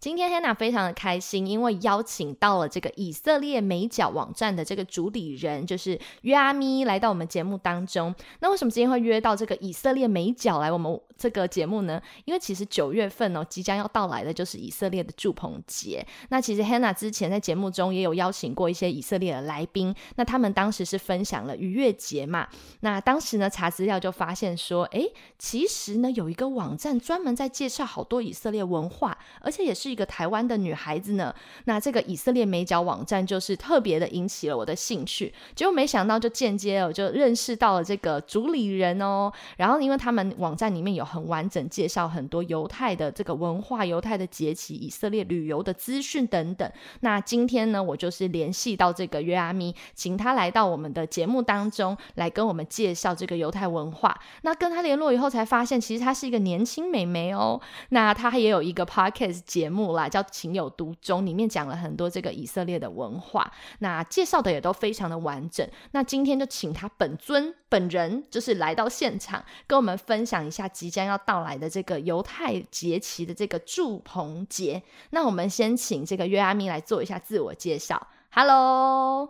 [0.00, 8.14] 今天 Hannah 非常的开心，因为邀请到了这个以色列美角网站的这个主理人，就是约阿咪来到我们节目当中。
[8.38, 12.00] 那为什么今天会约到这个以色列美角来我们这个节目呢？
[12.24, 16.06] 因为其实九月份哦，即将要到来的就是以色列的祝棚节。
[16.28, 22.46] 那其实 Hannah 之前在节目中也有邀请过一些以色列的来宾，那他们当时是分享了逾越节嘛。
[22.80, 25.02] 那当时呢查资料就发现说，哎，
[25.38, 29.88] 其实呢有一个网站专门在介绍好多以色列文化，而且也是。
[29.88, 54.14] 一个台湾的女孩子呢，那这个以色列美角网站就是特别的引起了我的兴趣，结果没想到就间接我就认识到了这个主理人哦，然后因为他们网站里面有很完整介绍很多犹太的这个文化、犹太的节气、以色列旅游的资讯等等，那今天呢，我就是联系到这个约阿咪，请他来到我们的节目当中来跟我们介绍这个犹太文化。
[54.42, 59.78] 那跟他联络以后才发现，其实她是一个年轻美眉哦，那她也有一个 podcast 节目。
[59.78, 65.64] 目啦，叫情有独钟，里面讲了很多这个以色列的文化，那介绍的也都非常的完整。
[65.92, 74.82] 那今天就请他本尊本人，就是来到现场，跟我们分享一下即将将要到来的这个犹太节期的这个祝棚节。
[75.10, 78.08] 那我们先请这个约阿咪来做一下自我介绍。
[78.32, 79.28] Hello，Hello，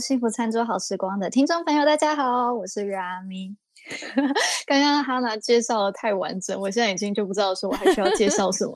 [0.00, 3.56] 幸福餐桌好时光的听众朋友，大家好，我是约阿咪。
[4.66, 8.72] 刚刚哈娜介绍的太完整，我现在已经就不知道说我还需要介绍什么。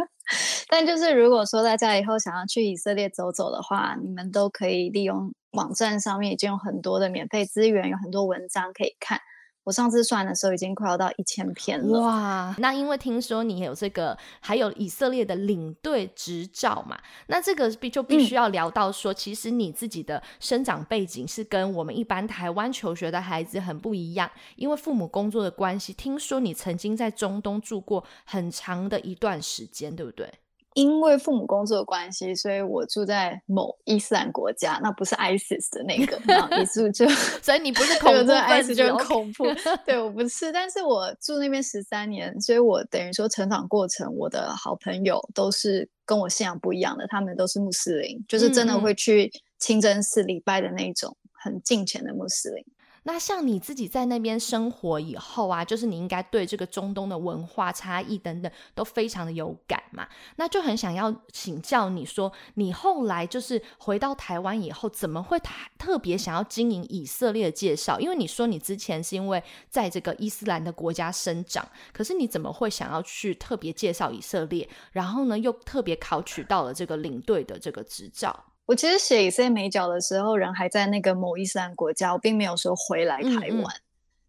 [0.70, 9.20] 但就是如果说大家以后想要去以色列走走的话，你们都可以利用网站上面已经有很多的免费资源，有很多文章可以看。
[9.68, 12.56] 我上次算的时候已经快要到一千篇了哇！
[12.56, 25.92] 那因为听说你有这个，还有以色列的领队执照嘛，那这个必就必须要聊到说，其实你自己的生长背景是跟我们一般台湾求学的孩子很不一样，因为父母工作的关系。
[25.92, 30.32] 听说你曾经在中东住过很长的一段时间，对不对？
[30.78, 37.08] 因为父母工作的关系，所以我住在某伊斯兰国家，那不是 ISIS 的那个，然后你住就，
[37.42, 39.46] 所以你不是 恐怖分子，就很恐怖。
[39.84, 52.64] 对我不是，但是我住那边十三年，所以我等于说成长过程，我的好朋友都是跟我信仰不一样的，他们都是穆斯林，就是真的会去清真寺礼拜的那种很敬虔的穆斯林。
[53.08, 60.06] 那像你自己在那边生活以后啊，就是你应该对这个中东的文化差异等等都非常的有感嘛。
[60.36, 65.40] 那就很想要请教你说，你后来就是回到台湾以后，怎么会
[65.78, 67.98] 特别想要经营以色列的介绍？
[67.98, 74.68] 因为你说你之前是因为在这个伊斯兰的国家生长，可是你怎么会想要去特别介绍以色列？
[74.92, 78.44] 然后呢，又特别考取到了这个领队的这个执照？
[78.68, 83.64] 我其实写以色列美角的时候，人还在那个某伊斯兰国家，我并没有说回来台湾，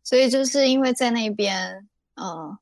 [0.01, 1.85] 所以就是因为在那边，
[2.16, 2.57] 呃，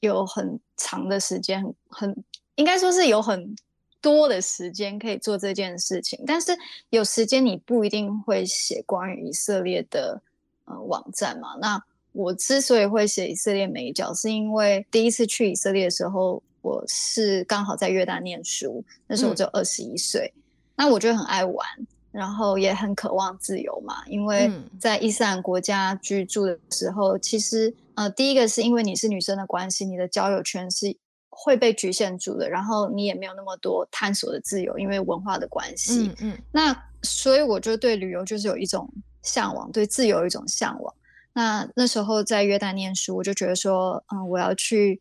[0.00, 2.24] 有很长的时间，很很
[2.56, 3.56] 应该说是有很
[4.02, 6.22] 多的时间可以做这件事情。
[6.26, 6.54] 但是
[6.90, 10.20] 有时间你不一定会写关于以色列的
[10.66, 11.56] 呃网站嘛？
[11.58, 20.30] 那我之所以会写以色列美角，是因为第一次去以色列的时候，我是刚好在约旦念书，那时候我就二十一岁。
[20.76, 21.66] 那我就很爱玩，
[22.10, 24.02] 然后也很渴望自由嘛。
[24.06, 30.96] 因为在伊斯兰国家居住的时候，其实呃，第一个是因为你是女生的关系，你的交友圈是
[31.30, 36.08] 会被局限住的，然后你也没有那么多探索的自由，因为文化的关系。
[36.08, 36.38] 嗯嗯。
[36.52, 38.88] 那所以我就对旅游就是有一种
[39.22, 40.94] 向往，对自由有一种向往。
[41.32, 45.00] 那那时候在约旦念书，我就觉得说，嗯，我要去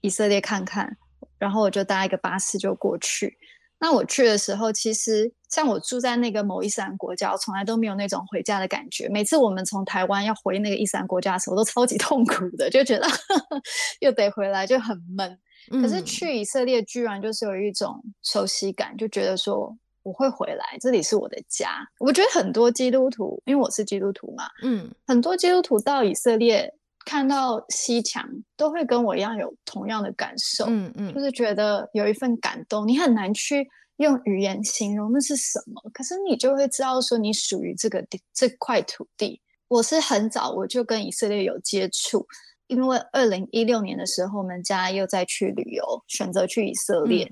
[0.00, 0.96] 以色列看看，
[1.38, 3.38] 然后我就搭一个巴士就过去。
[3.82, 9.08] 那我去的时候，其实像我住在那个某伊斯兰国家，我从来都没有那种回家的感觉。
[9.08, 13.08] 每次我们从台湾要回那个伊斯兰国家的时候，都超级 痛苦的，就觉得
[13.98, 15.36] 又得回来，就很闷。
[15.82, 21.84] 可是去以色列，居然就是有一种熟悉感，就觉得说我会回来，这里是我的家。
[21.98, 26.72] 我觉得很多基督徒，因为我是基督徒嘛，嗯，很多基督徒到以色列。
[27.04, 39.40] 看到西墙都会跟我一样有同样的感受，嗯嗯，就是觉得有一份感动，你很难去用语言形容那是什么，可是你就会知道说你属于这个地这块土地。
[39.68, 42.26] 我是很早我就跟以色列有接触，
[42.66, 47.26] 因为二零一六年的时候，我们家又再去旅游，选择去以色列。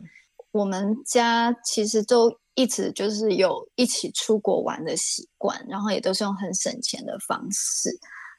[0.53, 7.91] 我们家其实都一直就是有一起出国玩的习惯，然后也都是用很省钱的方式。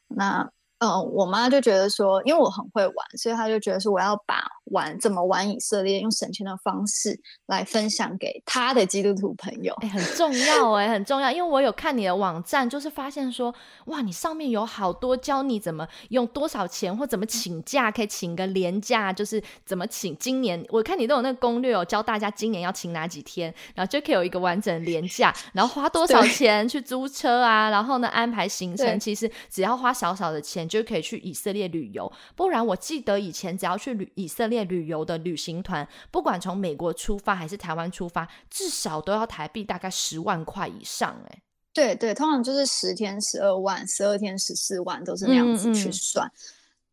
[0.07, 0.51] 那
[0.83, 9.75] 嗯，我妈就觉得说，因为我很会玩，所以她就觉得说，我要把玩怎么玩以色列，用省钱的方式来分享给她的基督徒朋友。
[9.81, 13.53] 哎，很重要哎，很重要，因为我有看你的网站，就是发现说，
[13.85, 20.17] 哇，你上面有好多教你怎么用多少钱或怎么请假，可以请个年假，就是怎么请。
[20.17, 30.67] 今年我看你都有那个攻略哦，教大家今年要请哪几天，然后就可以有一个完整的年假，然后花多少 钱去租车啊，然后呢安排行程，其实只要花少少的钱。
[30.71, 41.21] 就可以去以色列旅游，不然我记得以前只要去旅以色列旅游的旅行团，不管从美国出发还是台湾出发，至少都要台币大概十万块以上。
[41.29, 41.41] 哎，
[41.73, 46.31] 对对，通常就是十天十二万，十二天十四万，都是那样子去算。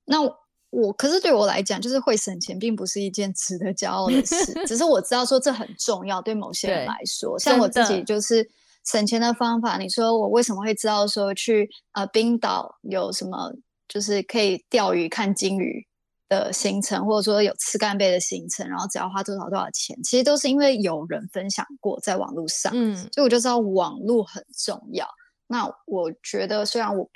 [0.07, 0.19] 那
[0.71, 4.53] 我可是对我来讲，就是会省钱，并不是一件值得骄傲的事。
[4.67, 8.51] 只是我知道说这很重要，对某些人来说，像我自己就是。
[8.85, 13.53] 省钱的方法，你说我为什么会知道说去呃冰岛有什么
[13.89, 15.87] 就是可以钓鱼看鲸鱼
[16.29, 25.09] 的行程，或者说有吃干贝的行程，然后只要花多少多少钱，其实都是因为有人分享过在网络上，嗯，所以我就知道网络很重要。
[25.47, 27.09] 那我觉得虽然我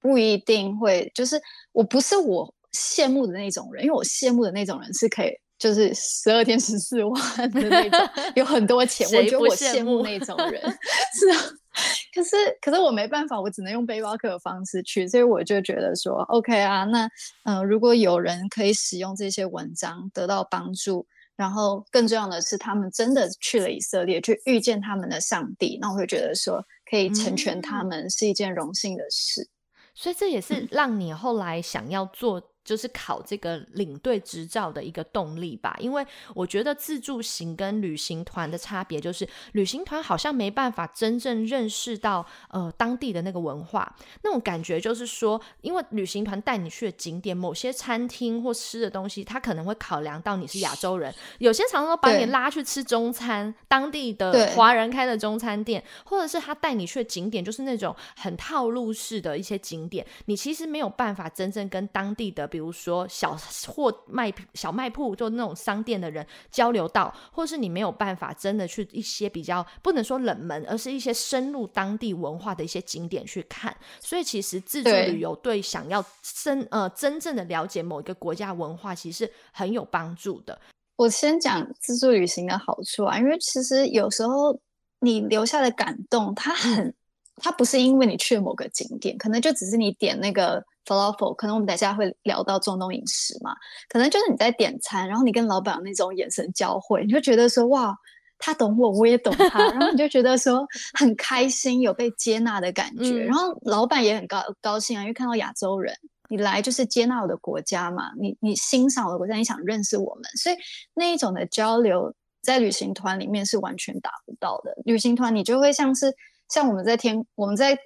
[0.00, 1.40] 不一定会，就是
[1.72, 5.30] 我不是我羡慕的那种人，因为我羡慕的那种人是可以。
[5.60, 8.00] 就是十二天十四 万的那种，
[8.34, 10.58] 有很多钱，我觉得我羡慕那种人。
[11.12, 11.36] 是啊，
[12.14, 17.08] 可是可是我没办法，我只能用背包客的方式去，所以我就觉得说，OK 啊，那
[17.44, 21.06] 嗯，如果有人可以使用这些文章得到帮助，
[21.36, 29.48] 然后更重要的是，他们真的去了以色列，去遇见他们的上帝，那我会觉得说，可以成全他们是一件荣幸的事。
[29.94, 32.49] 所以这也是让你后来想要做。
[32.64, 62.60] 就是考这个领队执照的一个动力吧，因为我觉得自助行跟旅行团的差别就是，旅行团好像没办法真正认识到呃当地的那个文化，那种感觉就是说，因为旅行团带你去的景点，某些餐厅或吃的东西，他可能会考量到你是亚洲人，有些常常把你拉去吃中餐，当地的华人开的中餐店，或者是他带你去的景点就是那种很套路式的一些景点，你其实没有办法真正跟当地的比。
[62.60, 63.34] 如说小
[63.66, 73.74] 货卖小卖铺，就那种商店的人交流到，或是你没有办法真的去一些比较不能说冷门，而是一些深入当地文化的一些景点去看。
[73.98, 80.60] 所以其实自助旅游对想要深呃真正的了解某一个国家文化，其实很有帮助的。
[80.96, 84.60] 我先讲自助旅行的好处啊，因为其实有时候
[85.00, 86.94] 你留下的感动，它很，
[87.36, 90.62] 它不是因为你去了某个景点，可能就只是你点那个。
[90.86, 93.54] falafel，可能我们等下会聊到中东饮食嘛？
[93.88, 97.94] 可能就是你在点餐，然后你跟老板那种眼神交汇，你就觉得说哇，
[98.38, 100.66] 他懂我，我也懂他，然后你就觉得说
[100.98, 103.24] 很开心，有被接纳的感觉。
[103.24, 105.94] 然后老板也很高高兴啊，因为看到亚洲人，
[106.28, 110.56] 你来就是接纳我的国家嘛，你你欣赏我的国家，你想认识我们，所以
[110.94, 114.74] 那一种的交流在旅行团里面是完全达不到的。
[114.84, 116.12] 旅行团你就会像是
[116.48, 117.78] 像我们在天我们在。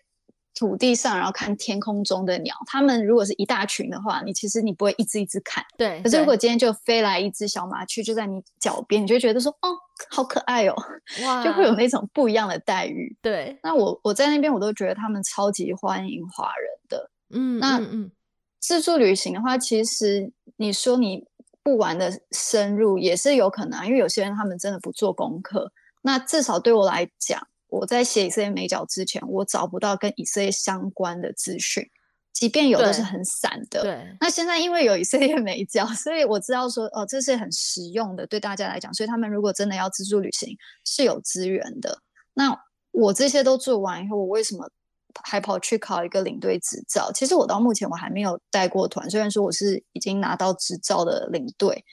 [0.55, 2.55] 土地上，然后看天空中的鸟。
[2.67, 5.65] 它们如果是一大群的话，你其实你不会一只一只看。
[5.77, 6.01] 对。
[6.03, 9.69] 可是如果今天就飞来一只小麻雀，就在你脚边，你就觉得说，哦，
[10.11, 10.75] 好可爱哦，
[11.25, 13.17] 哇，就会有那种不一样的待遇。
[13.21, 13.59] 对。
[13.63, 17.11] 那我我在那边，我都觉得他们超级欢迎华人的。
[17.31, 17.59] 嗯。
[17.59, 18.11] 那嗯，
[18.61, 21.27] 自助旅行的话，其实你说你
[21.65, 25.73] 不玩的深入也是有可能，因为有些人他们真的不做功课。
[26.03, 27.45] 那至少对我来讲。
[27.75, 31.85] 我在写以色列美角之前，我找不到跟以色列相关的资讯，
[32.33, 33.83] 即便有，都是很散的。
[33.83, 34.17] 对。
[34.21, 38.95] 那现在因为有以色列美角， 所以我知道说，哦，这是很实用的，对大家来讲。
[38.95, 41.99] 所以他们如果真的要自助旅行，是有资源的。
[42.35, 42.57] 那
[42.93, 44.71] 我这些都做完以后，我为什么
[45.25, 47.11] 还跑去考一个领队执照？
[47.13, 51.85] 其实我到目前我还没有带过团，虽然说我是已经拿到执照的领队，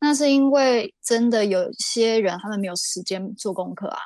[0.00, 3.98] 那是因为真的有些人他们没有时间做功课啊。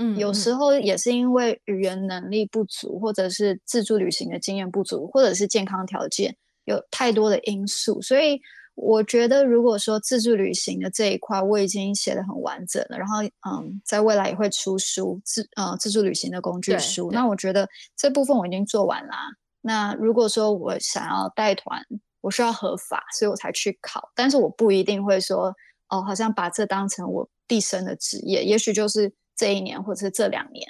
[0.00, 6.36] 嗯，有时候也是因为语言能力不足，或者是自助旅行的经验不足，或者是健康条件
[6.66, 8.40] 有太多的因素，所以
[8.76, 19.18] 我觉得如果说自助旅行的这一块我已经写的很完整了，然后嗯，在未来也会出书自呃自助旅行的工具书，那我觉得这部分我已经做完啦。
[19.62, 21.82] 那如果说我想要带团，
[22.20, 25.52] 我需要合法，所以我才去考，但是我不一定会说
[25.88, 29.12] 哦，好像把这当成我毕生的职业，也许就是。
[29.38, 30.66] 这一年或者是这两年，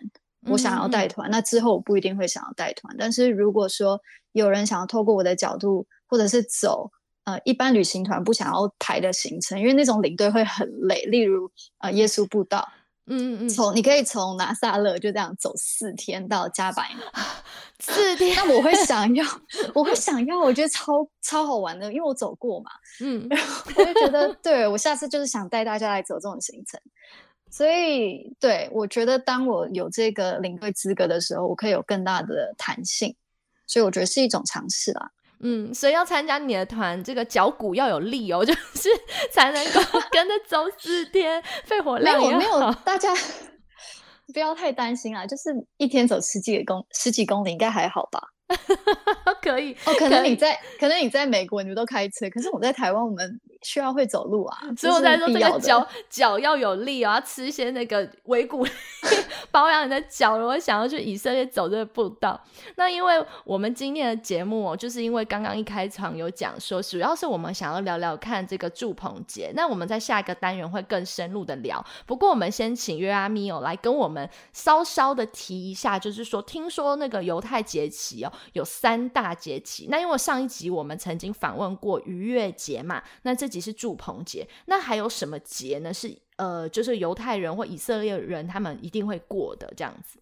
[0.47, 2.95] 我想要带团，那之后我不一定会想要带团。
[2.99, 3.99] 但是如果说
[4.33, 6.91] 有人想要透过我的角度，或者是走
[7.25, 11.03] 呃一般旅行团不想要排的行程，因为那种领队会很累。
[11.07, 12.69] 例如呃耶稣步道，
[13.07, 17.03] 嗯嗯嗯，从你可以从拿撒勒就这样走四天到加百农，
[17.81, 18.37] 四天。
[18.37, 19.25] 那我会 想要，
[19.75, 22.71] 我会想要，我觉得超超好玩的，因为我走过嘛，
[23.01, 23.27] 嗯，
[23.77, 26.81] 我就觉得对我下次就是想带大家来走这种行程。
[27.51, 33.15] 所以，对我觉得，当我有这个领队资格的时候，我可以有更大的弹性，
[33.67, 35.11] 所以我觉得是一种尝试啦。
[35.41, 38.89] 嗯，所以要参加你的团，这个脚骨要有力哦， 就是
[39.33, 43.15] 才能够 跟着走四天，肺活量也没有，大家
[44.33, 48.21] 不要太担心啊，就是一天走十几公十几公里，应该还好吧。
[49.43, 58.67] 可以哦，可能你在，可能你在美国，你们都开车，可是我在台湾，我们需要会走路啊，所以我在说这个脚脚要有力啊，要吃一些那个维骨
[59.51, 60.39] 保养你的脚。
[60.39, 62.41] 如果想要去以色列走这个步道，
[62.77, 71.85] 那因为我们今天的节目哦，就是因为刚刚一开场有讲说，主要是我们想要聊聊看这个祝棚节，那我们在下一个单元会更深入的聊。
[72.07, 78.33] 不过我们先请约阿米哦来跟我们稍稍的提一下，就是说听说那个犹太节期哦。
[78.53, 85.93] 有三大节气，那因为上一集我们曾经访问过逾越节嘛，那这集是祝棚节，那还有什么节呢？
[85.93, 90.19] 是呃，就是犹太人或以色列人他们一定会过的这样子。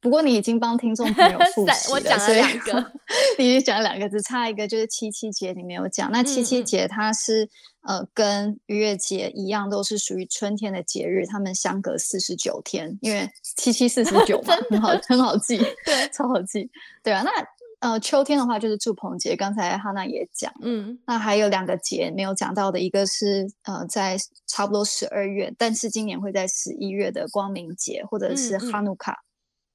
[0.00, 2.92] 不过你已经帮听众朋友复习了， 我讲了两个，
[3.38, 6.10] 你已经讲了两个，只差一个就是七七节你没有讲。
[6.10, 7.48] 那七七节它是
[7.82, 16.68] 呃跟逾越节一样，都是属于春天的节日，他们相隔四十九天，因为七七四十九嘛， 很好很好记，对，超好记，
[17.04, 17.22] 对啊。
[17.22, 17.30] 那
[17.80, 24.16] 呃秋天的话就是祝棚节，刚才哈娜也讲，嗯，那还有两个节没有讲到的，一个是呃在
[24.46, 29.16] 差不多十二月，但是今年会在十一月的光明节，或者是哈努卡。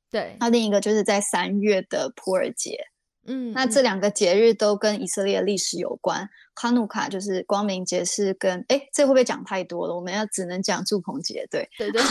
[0.10, 2.78] 对，那另一个就是在三月的普洱节，
[3.26, 6.30] 嗯，那这两个节日都跟以色列历史有关。
[6.54, 9.96] 哈努卡就是光明节，是跟哎，这会不会讲太多了？
[9.96, 12.02] 我们要只能讲祝棚节，对，对对。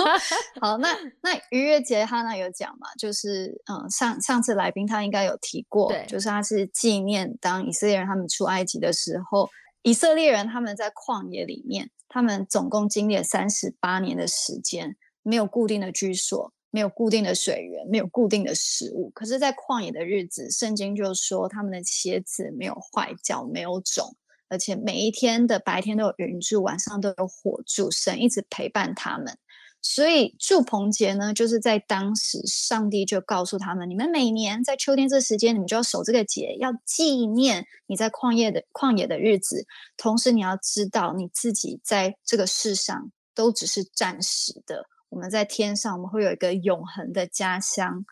[0.60, 2.88] 好， 那那逾越节哈娜有讲嘛？
[2.98, 9.48] 就是嗯，上上次来宾他应该有提过，就是他是纪念当以色列人他们出埃及的时候，
[9.82, 16.52] 以色列人他们在旷野里面，他们总共经历了三十八年的时间，没有固定的居所。
[16.74, 19.08] 没有固定的水源，没有固定的食物。
[19.14, 24.16] 可是，在旷野的日子，圣经就说他们的鞋子没有坏，脚没有肿，
[24.48, 29.38] 而且每一天的白天都有云柱，晚上都有火柱，神一直陪伴他们。
[29.82, 39.64] 所以，祝棚节呢，就是在当时，上帝就告诉他们：你们每年在秋天这时间，你们就要守这个节，要纪念你在旷野的旷野的日子。
[39.96, 44.86] 同时，你要知道你自己在这个世上都只是暂时的。
[45.14, 48.04] 我们在天上，我们会有一个永恒的家乡。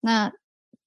[0.00, 0.32] 那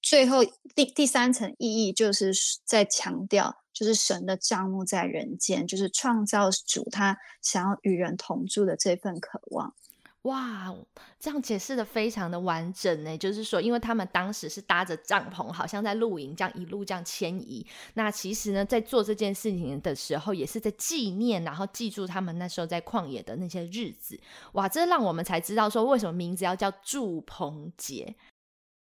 [0.01, 0.43] 最后
[0.75, 2.33] 第第三层意义，就是
[2.65, 9.75] 在强调，就是神的账目在人间，就是创造主他想要与人同住的这份渴望。
[10.23, 10.71] 哇，
[11.19, 13.17] 这样解释的非常的完整呢。
[13.17, 17.65] 就是说，因为他们当时是搭着帐篷，好像在露营，这样一路这样迁移。
[17.95, 24.19] 那其实呢，在做这件事情的时候，也是在纪念，然后记住他们那时候在旷野的那些日子。
[24.53, 28.15] 哇，这让我们才知道说，为什么名字要叫祝棚节。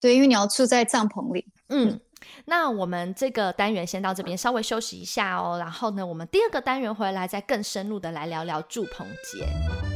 [0.00, 1.44] 对，因为你要住在帐篷里。
[1.68, 1.98] 嗯，
[2.44, 5.58] 那我们这个单元先到这边，稍微休息一下哦。
[5.58, 9.93] 然后呢，我们第二个单元回来，再更深入的来聊聊祝棚节。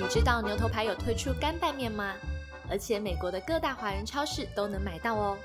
[0.00, 2.14] 你知道牛头牌有推出干拌面吗？
[2.70, 5.36] 而且美国的各大华人超市都能买到哦。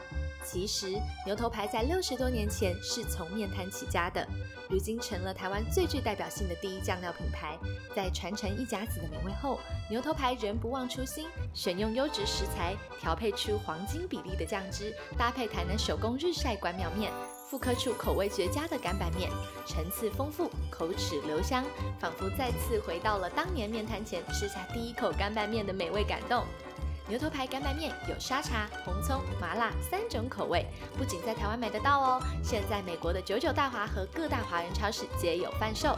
[0.46, 4.28] 其实牛头牌在六十多年前是从面摊起家的，
[4.70, 7.58] 如今成了台湾最具代表性的第一酱料品牌。
[7.96, 9.58] 在传承一甲子的美味后，
[9.90, 17.12] 牛头牌仍不忘初心，选用优质食材，调配出黄金比例的酱汁，搭配台南手工日晒关庙面。
[17.54, 19.30] 复刻出口味绝佳的干拌面，
[19.68, 21.64] 层次丰富，口齿留香，
[22.00, 26.44] 仿佛再次回到了当年面摊前吃下第一口干拌面的美味感动。
[27.08, 30.66] 牛头牌干拌面有沙茶、红葱、麻辣三种口味，
[30.98, 35.96] 不仅在台湾买得到哦，现在美国的九九大华和各大华人超市皆有贩售。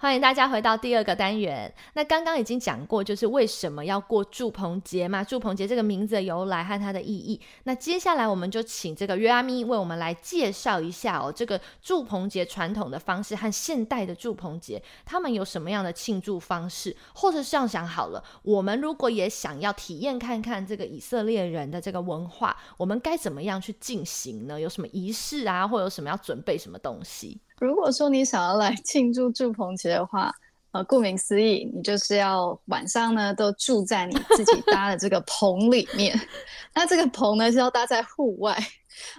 [0.00, 1.74] 欢迎大家回到第二个单元。
[1.94, 5.24] 那刚刚已经讲过，就是为什么要过祝棚节嘛？
[5.24, 7.40] 祝棚节这个名字的由来和它的意义。
[7.64, 16.96] 那接下来我们就请这个约阿咪为我们来介绍一下哦，这个祝棚节传统的方式和现代的祝棚节，他们有什么样的庆祝方式？
[17.12, 24.60] 或者是这样想好了，我们如果也想要体验看看这个以色列人的这个文化，我们该怎么样去进行呢？
[24.60, 27.40] 有什么仪式啊，或有什么要准备什么东西？
[27.60, 30.32] 如果说你想要来 庆祝祝棚节的话，
[30.70, 36.18] 呃，顾名思义，你就是要晚上呢都住在你自己搭的这个棚里面。
[36.74, 38.56] 那这个棚呢是要搭在户外，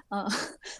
[0.09, 0.27] 呃，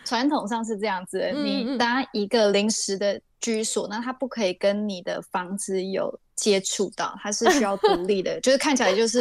[0.05, 9.19] 传统上是这样子，你搭一个临时的居所，那它不可以跟你的房子有接触到，它是需要独立的， 就是看起来就是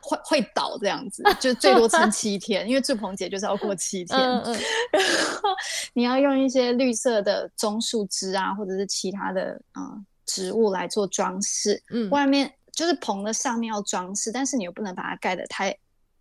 [0.00, 4.18] 会会倒这样子，就最多撑七天，因为住棚节就是要过七天。
[4.20, 5.48] 然后
[5.94, 9.98] 你要用一些绿色的棕树枝啊，或者是其他的啊。
[10.30, 15.74] 植物来做装饰，嗯，外面就是棚的上面要装饰，但是你又不能把它盖得太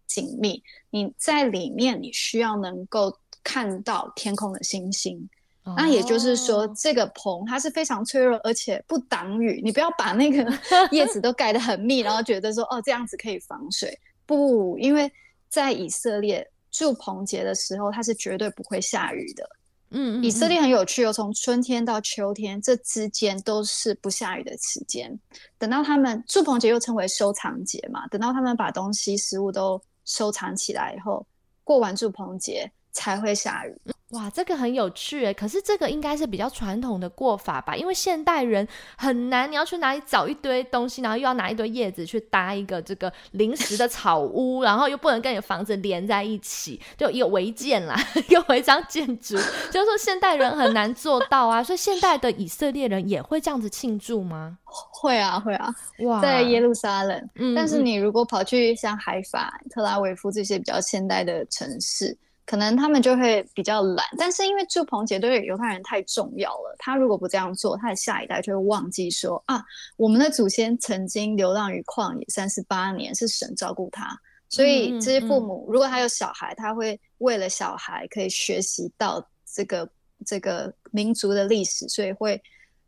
[0.07, 0.63] 紧密。
[0.91, 5.29] 你在里面，你需要能够看到天空的星星。
[5.75, 9.61] 那也就是说，这个棚它是非常脆弱，而且不挡雨。
[9.63, 10.45] 你不要把那个
[10.91, 13.99] 叶子都盖得很密，然后觉得说哦这样子可以防水。
[14.25, 15.11] 不，因为
[15.49, 19.49] 在以色列住棚节的时候，它是绝对不会下雨的。
[19.89, 25.17] 嗯，以色列很有趣哦，从春天到秋天这之间都是不下雨的时间。
[25.57, 31.25] 等到他们住棚节又称为收藏节嘛，等到他们把东西、食物都收藏起来以后，
[31.63, 33.73] 过完住棚节才会下雨。
[34.11, 35.33] 哇，这个很有趣诶。
[35.33, 37.75] 可是这个应该是比较传统的过法吧？
[37.75, 38.65] 因为现代人
[38.97, 49.35] 很难，你要去哪里找一堆东西，然后又要拿一堆叶子去搭一个这个临时的草屋，然后又不能跟你房子连在一起，就一个违建啦， 一个违章建筑，
[49.71, 51.61] 就是说现代人很难做到啊。
[51.61, 54.57] 所以现代的以色列人也会这样子庆祝吗？
[55.01, 55.69] 会啊，会啊。
[56.05, 62.17] 哇，在耶路撒冷，嗯，但是你如果跑去像海法、特拉维夫这些比较现代的城市。
[62.47, 69.63] 可能他们就会比较懒，但是因为祝棚节对犹太人太重要了，他如果不这样做，他的下一代就会忘记说啊，
[69.97, 74.17] 我们的祖先曾经流浪于旷野三十八年，是神照顾他，
[74.49, 79.87] 所以这些父母如果他有小孩，他会为了小孩可以学习到这个
[80.25, 82.41] 这个民族的历史，所以会。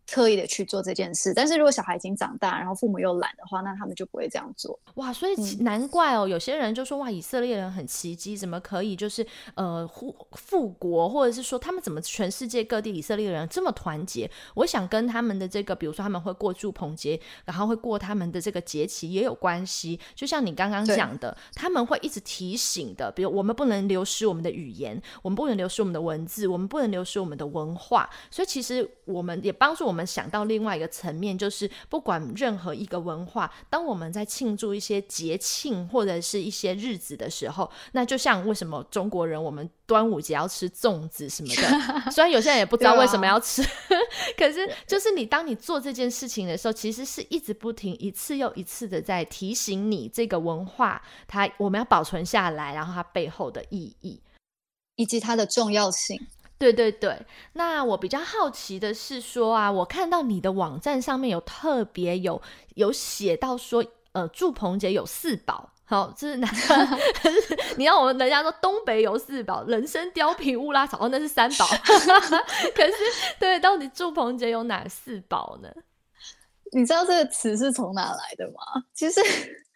[0.09, 4.77] 特意的去做这件事，但是如果小孩已经长大，然后父母又懒的话，那他们就不会这样做。
[4.95, 14.29] 哇，所以难怪哦，有些人就说哇，以色列人很奇迹，怎么可以就是呃复复国，或者是说他们怎么全世界各地以色列人这么团结？
[14.55, 20.00] 我想跟他们的这个，比如说他们会过祝棚节，然后会过他们的这个节期也有关系。
[20.15, 28.09] 就像你刚刚讲的，他们会一直提醒的，比如我们不能流失我们的语言，我们不能流失我们的文字，我们不能流失我们的文化。
[28.31, 29.99] 所以其实我们也帮助我们。
[30.00, 41.64] 我们想到另外一个层面，就是不管任何一个文化，当我们在庆祝一些节庆或者是一些日子的时候，那就像为什么中国人我们端午节要吃粽子什么的，
[42.12, 43.62] 虽然有些人也不知道为什么要吃，
[44.38, 54.22] 可是就是你当你做这件事情的时候，其实是一直不停一次又一次的在提醒你这个文化，它我们要保存下来，然后它背后的意义。
[54.96, 56.20] 以及它的重要性。
[56.59, 62.41] 对对对，那我比较好奇的是说啊，我看到你的网站上面有特别有
[62.75, 66.50] 有写到说，呃，祝鹏姐有四宝，好，这是哪？
[67.77, 71.65] 你要我们人家说东北有四宝，人参、貂皮、乌拉草，那是三宝。
[72.75, 72.93] 可是，
[73.39, 75.69] 对，到底祝鹏姐有哪四宝呢？
[76.74, 78.83] 你知道这个词是从哪来的吗？
[78.93, 79.22] 其实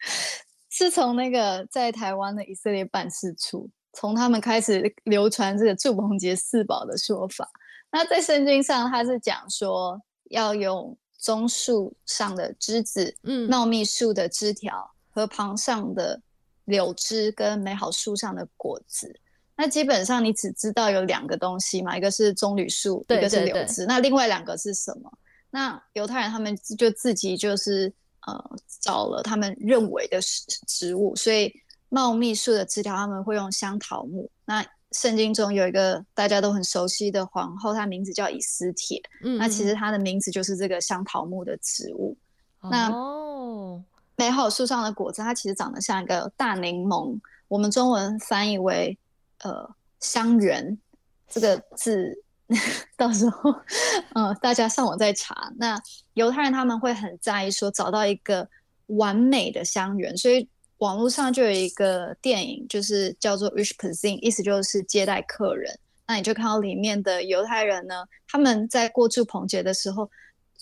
[0.68, 3.70] 是从那个在台湾的以色列办事处。
[3.94, 7.48] 从他们开始流传这个祝棚节四宝的说法，
[7.92, 16.20] 那在圣经上他是讲说要用棕树上的枝子、嗯，茂密树的枝条和旁上的
[16.64, 19.18] 柳枝跟美好树上的果子。
[19.56, 23.86] 那基本上你只知道有两个东西嘛，一个是棕榈树，一个是柳枝。
[23.86, 25.10] 那另外两个是什么？
[25.50, 27.92] 那犹太人他们就自己就是
[28.26, 31.52] 呃找了他们认为的植植物，所以。
[31.94, 34.28] 茂密树的枝条，他们会用香桃木。
[34.46, 39.00] 那圣经中有一个大家都很熟悉的皇后，她名字叫以斯帖。
[39.22, 42.16] 嗯，那其实她的名字就是这个香桃木的植物。
[42.62, 42.90] 那
[44.16, 47.16] 美好树上的果子，它其实长得像一个大柠檬。
[47.46, 48.98] 我们中文翻译为
[49.44, 50.76] 呃香橼
[51.28, 52.24] 这个字，
[52.98, 53.54] 到时候
[54.14, 55.52] 呃大家上网再查。
[55.58, 55.80] 那
[56.14, 58.48] 犹太人他们会很在意说找到一个
[58.86, 60.48] 完美的香橼，所以。
[60.84, 65.74] 网络上就有一个电影，就是叫做《Rich Cuisine》，意思就是接待客人。
[66.06, 70.10] 那你就看到里面的犹太人呢，他们在过祝棚节的时候，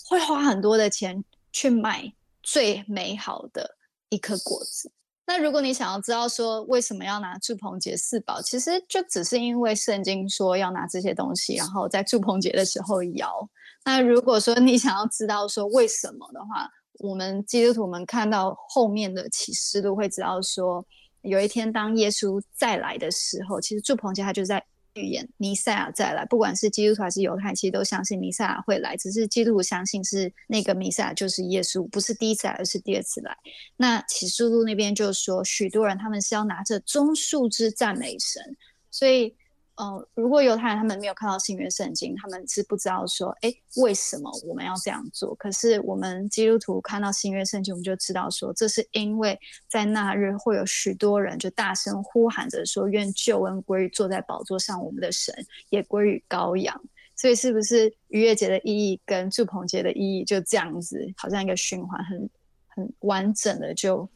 [0.07, 3.77] 会花很多的钱去买最美好的
[4.11, 4.93] 一颗果子。
[5.27, 13.49] 那如果你想要知道说为什么要拿祝棚节四宝，其实就只是因为圣经说要拿这些东西，然后在祝棚节的时候摇。
[13.85, 20.85] 那如果说你想要知道说为什么的话，我们基督徒们看到后面的启示录，会知道说，
[21.23, 24.63] 有一天当耶稣再来的时候，其实祝棚节他就在
[24.95, 28.97] 预言弥赛亚再来，不管是基督徒还是犹太，其实都相信弥赛亚会来。
[28.97, 33.37] 只是基督徒相信是那个弥赛亚就是耶稣，不是第一次来，而是第二次来。
[33.77, 38.57] 那启示录那边就说，许多人他们是要拿着棕树枝赞美神，
[38.91, 39.35] 所以。
[39.77, 45.35] 呃，如果犹太人他们没有看到新约圣经，他们是不知道说，哎，为什么我们要这样做？
[45.37, 49.39] 可是我们基督徒看到新约圣经，我们就知道说，这是因为
[49.71, 55.35] 在那日会有许多人就大声呼喊着说，愿救恩归于坐在宝座上我们的神，
[55.71, 56.79] 也归于羔羊。
[57.17, 62.31] 所以，是不是逾越节的意义跟祝棚节的意义就这样子，好像一个循环，很
[62.69, 64.09] 很完整的就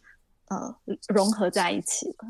[0.49, 0.77] 呃
[1.09, 2.29] 融合在一起了？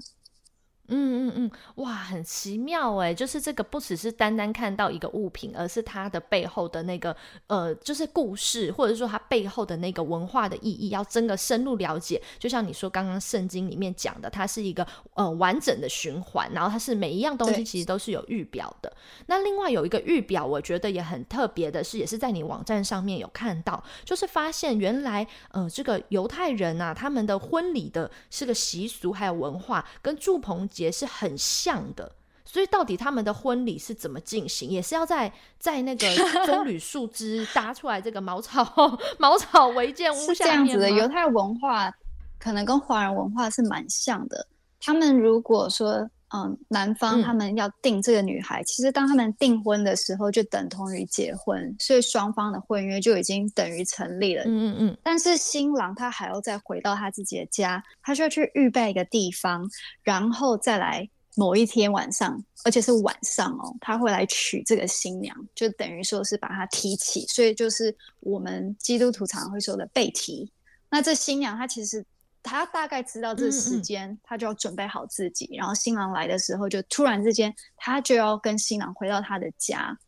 [0.89, 3.13] 嗯嗯嗯，哇，很奇妙哎！
[3.13, 7.15] 就是这个不只是单单看到一个物品，而是它的背后的那个
[7.49, 12.23] 呃，就是故事，或者说它背后的那个文化的意义，要真的深入了解。
[12.39, 18.93] 就像你说刚刚圣经里面讲的，它是一个呃完整的循环，然后它是每一样东西其实都是有预表的。
[19.27, 30.69] 那另外有一个预表，我觉得也很特别的是，也是在你网站上面有看到，就是发现原来呃这个犹太人啊，他们的婚礼的是个习俗还有文化，跟祝棚。
[30.77, 32.13] 节是很像的，
[32.45, 34.69] 所以到底他们的婚礼是怎么进行？
[34.69, 36.07] 也是要在在那个
[36.45, 38.63] 棕榈树枝搭出来这个茅草
[39.19, 41.91] 茅草违建屋下面这样子的犹太文化
[42.39, 44.47] 可能跟华人文化是蛮像的。
[44.79, 54.43] 他们如果说嗯，男方他们要定这个女孩，其实当他们订婚的时候，就等同于结婚，所以双方的婚约就已经等于成立了。
[54.45, 54.99] 嗯嗯嗯。
[55.03, 59.67] 但是新郎他还要再回到他自己的家，他需要去预备一个地方，
[60.03, 70.51] 然后再来某一天晚上，而且是晚上哦，他会来娶这个新娘，就等于说是把她提起，所以就是我们基督徒常会说的被提。
[70.91, 72.05] 那这新娘她其实。
[72.47, 75.51] 他大概知道这时间，他就要准备好自己。
[75.59, 79.99] 然后新郎来的时候，就突然之间，他就要跟新郎回到他的家。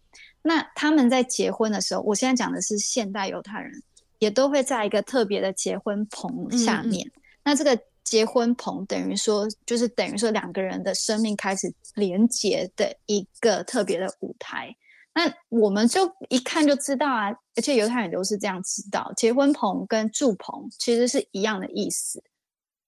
[0.41, 3.73] 那他们在结婚的时候，我现在讲的是现代犹太人，
[4.21, 7.11] 也都会在一个特别的结婚棚下面。
[7.45, 14.75] 那这个结婚棚等于说，就是等于说两个人的生命开始连结的一个特别的舞台。
[15.15, 22.23] 那我们就一看就知道啊，而且犹太人都是这样知道，结婚棚跟住棚其实是一样的意思。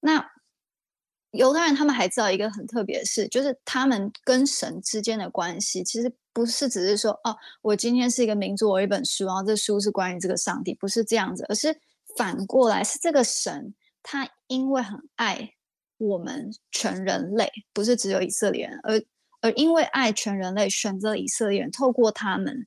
[0.01, 0.25] 那
[1.31, 11.79] 犹太人他们还知道一个很特别的事，就是他们跟神之间的关系，其实不是只是说哦，我今天是一个民族，我有一本书，然后这书是关于这个上帝，不是这样子，而是
[12.17, 15.55] 反过来是这个神，他因为很爱
[15.99, 19.03] 我们全人类，不是只有以色列人，而。
[19.43, 22.67] 而因为爱全人类，选择以色列人，透过他们，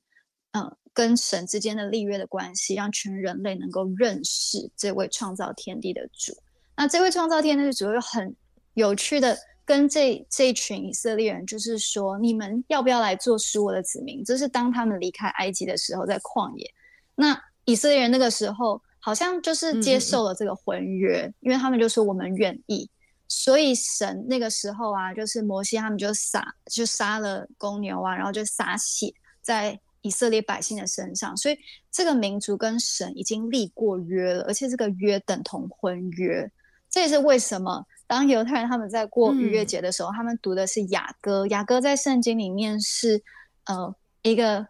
[0.50, 6.32] 嗯，跟神之间的立约的关系，让全人类能够认识这位创造天地的主。
[6.76, 8.34] 那这位创造天地的主又很
[8.74, 14.24] 有趣的跟这这一群以色列人，就是说，你们要不要来做属我的子民？
[14.24, 16.68] 这是当他们离开埃及的时候，在旷野。
[17.14, 22.90] 那以色列人那个时候好像就是接受了这个婚约，因为他们就说我们愿意。
[23.28, 31.34] 所以神那个时候啊，就是摩西他们就杀就杀了公牛啊，然后就撒血在以色列百姓的身上。
[31.36, 31.56] 所以
[31.90, 36.50] 这个民族跟神已经立过约了，而且这个约等同婚约。
[36.94, 41.44] 这也是为什么当犹太人他们在过逾越节的时候，他们读的是雅歌。
[41.48, 43.20] 雅歌在圣经里面是
[43.64, 44.64] 呃一个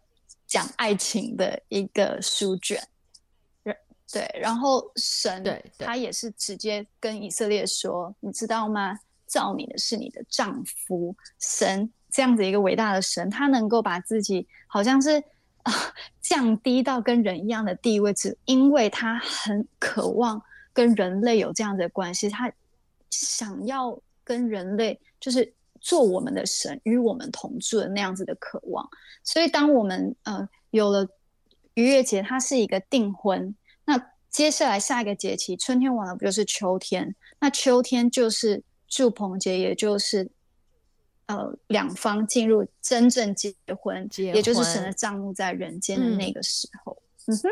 [0.46, 2.82] 讲爱情的一个书卷。
[4.10, 8.98] 对，然后神他也是直接跟以色列说：“你知道吗？
[9.26, 11.14] 造你的是你的丈夫。
[11.38, 15.22] 神这样子一个伟大的神，他能够把自己好像是
[15.64, 15.72] 啊
[16.22, 20.40] 降低到跟人一样的地位，只因为他很渴望
[20.74, 22.52] 跟人类有这样的关系，他
[23.08, 28.86] 想要跟人类就是做我们的神，与我们同住的那样子的渴望。
[29.22, 31.08] 所以，当我们呃有了
[31.74, 33.54] 逾越节，它是一个订婚。”
[33.86, 37.14] 那接下来下一个节气，春天完了不就是秋天？
[37.38, 40.28] 那秋天就是祝棚节，也就是
[41.26, 47.00] 呃两方进入真正结婚，也就是神的账目在人间的那个时候。
[47.26, 47.48] 嗯哼。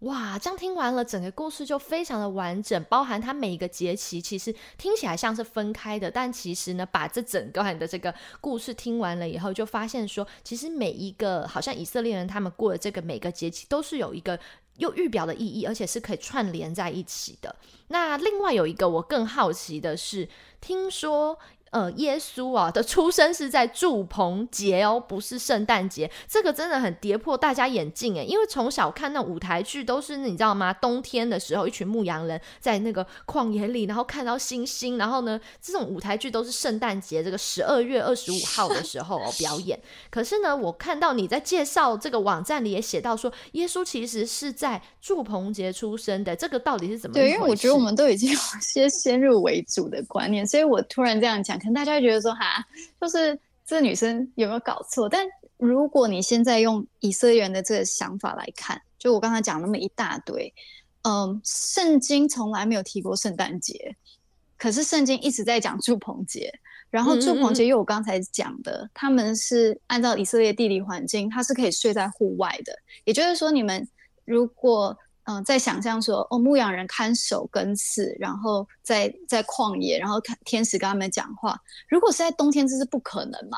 [0.00, 14.40] 哇，这样听完了，整个故事就非常的完整，包含它每一个节期，其实听起来像是分开的，但其实呢，把这整个的这个故事听完了以后，就发现说，其实每一个好像以色列人他们过的这个每个节期，都是有一个
[14.78, 17.54] 又预表的意义，而且是可以串联在一起的。
[17.88, 20.26] 那另外有一个我更好奇的是，
[20.62, 21.38] 听说
[21.70, 30.72] 呃，耶稣啊的出生是在祝棚节哦，不是圣诞节，这个真的很跌破大家眼镜诶，因为从小看那舞台剧都是你知道吗？
[30.72, 39.80] 冬天的时候，一群牧羊人在那个旷野里，然后看到星星，然后呢，这种舞台剧都是圣诞节这个十二月二十五号的时候表演。
[40.10, 47.14] 可是呢，我看到你在介绍这个网站里也写到说，耶稣其实是在祝棚节出生的，这个到底是怎么？
[47.14, 51.59] 对，因为我觉得我们都已经有 些先入为主的观念，所以我突然这样讲。
[51.60, 52.66] 可能大家会觉得说哈，
[53.00, 55.08] 就是这女生有没有搞错？
[55.08, 55.24] 但
[55.58, 60.52] 如果你现在用以色列人的这个想法来看，就我刚才讲那么一大堆，
[61.02, 63.94] 嗯，圣经从来没有提过圣诞节，
[64.56, 66.52] 可是圣经一直在讲祝棚节。
[66.90, 72.76] 然后祝棚节又我刚才讲的，他们是按照以色列地理环境，它是可以睡在户外的。
[73.04, 73.88] 也就是说，你们
[74.24, 74.98] 如果
[75.30, 81.56] 嗯，在想象说，哦，牧羊人看守跟刺，然后在在旷野，然后看天使跟他们讲话。
[81.88, 83.56] 如果是在冬天，这是不可能嘛？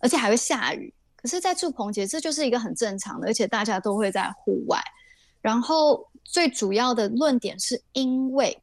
[0.00, 0.92] 而且还会下雨。
[1.16, 4.78] 可是，在祝棚节，这就是一个很正常的，而且大家都会在户外。
[5.40, 8.60] 然后最主要的论点是因为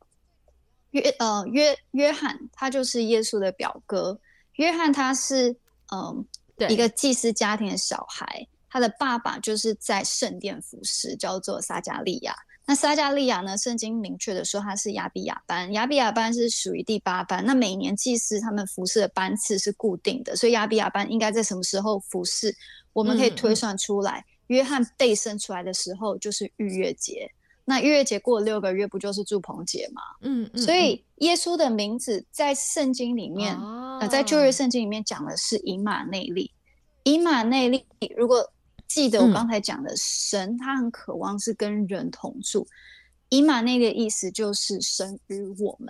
[0.91, 4.19] 约呃约约翰他就是耶稣的表哥，
[4.57, 5.55] 约翰他是
[5.91, 6.23] 嗯
[6.69, 12.35] 一个祭司家庭的小孩，他的爸爸就是在圣殿服侍，叫做撒加利亚。
[12.65, 13.57] 那撒加利亚呢？
[13.57, 17.43] 圣经明确的说他是亚比亚班，亚比亚班是属于第八班。
[17.45, 22.55] 那每年祭司他们服侍的班次是固定的，所以亚比亚班应该在什么时候服侍？
[22.93, 24.23] 我们可以推算出来。
[24.47, 27.29] 约翰被生出来的时候就是逾越节，
[27.65, 30.01] 那逾越节过了六个月，不就是祝棚节吗？
[30.21, 30.61] 嗯嗯。
[30.61, 33.57] 所以耶稣的名字在圣经里面，
[33.99, 36.51] 呃，在旧约圣经里面讲的是以马内利。
[37.03, 38.45] 以马内利，如果
[38.93, 42.67] 记得我刚才讲的，神他很渴望是跟人同住。
[43.29, 45.89] 以马内的意思就是神与我们，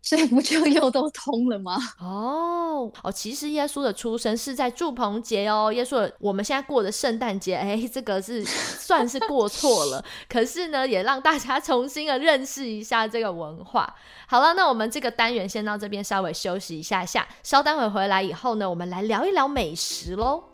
[0.00, 1.76] 所以不就又都通了吗？
[2.00, 5.70] 哦哦，其实耶稣的出生是在祝棚节哦。
[5.70, 10.02] 耶稣我们现在过的圣诞节，哎，这个是算是过错了。
[10.26, 13.94] 可是呢，也让大家重新的认识一下这个文化。
[14.26, 20.44] 好了，那我们这个单元先到这边稍微休息一下下，稍待会回来以后呢，我们来聊一聊美食喽。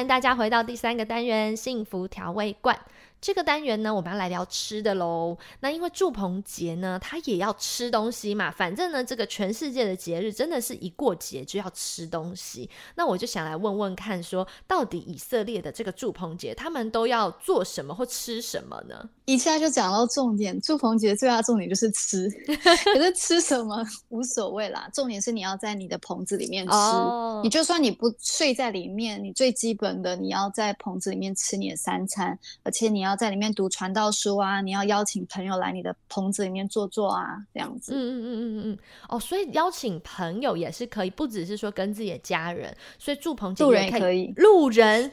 [0.00, 2.74] 欢迎大家回到第三个单元——幸福调味罐。
[3.20, 5.36] 这个单元呢，我们要来聊吃的喽。
[5.60, 8.50] 那因为祝棚节呢，它也要吃东西嘛。
[8.50, 12.70] 反正呢，这个全世界的节日真的是一过节就要吃东西。
[12.94, 19.06] 那我就想来问问看，说到底以色列的这个祝棚节，他们都要做什么或吃什么呢？
[19.26, 22.26] 一下就讲到重点，祝棚节最大重点就是吃。
[22.48, 26.72] 可是吃什么无所谓啦，重点是你要在你的棚子里面吃。
[27.42, 33.09] 你就算你不睡在里面，你最基本的你要在棚子里面吃你的三餐，而且你要。
[33.10, 34.60] 要在里面读传道书啊！
[34.60, 37.92] 你要邀请朋友来你的棚子里面坐坐啊，这样子。
[37.92, 45.10] 嗯嗯嗯嗯嗯哦，所以邀请朋友也是可以，不只是说跟自己的家人，所以住棚路人也可以，路人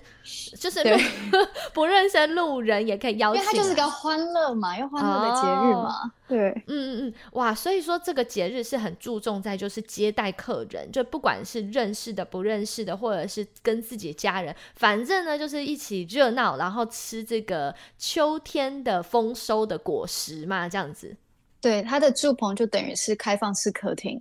[0.58, 0.84] 就是
[1.74, 6.12] 不认识路人也可以邀请，因为它就是个欢乐嘛，又欢乐的节日嘛。
[6.28, 21.16] 对，嗯嗯嗯，哇，所以说这个节日是很注重在就是接待客人，就不管是认识的、不认识的，或者是跟自己家人，反正呢就是一起热闹，然后吃这个秋天的丰收的果实嘛，这样子。
[21.62, 24.20] 对，它的住棚就等于是开放式客厅。